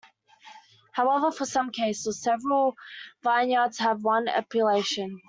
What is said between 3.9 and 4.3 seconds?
one